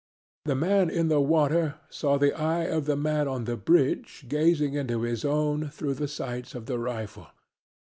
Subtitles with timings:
[0.45, 4.73] The man in the water saw the eye of the man on the bridge gazing
[4.73, 7.27] into his own through the sights of the rifle.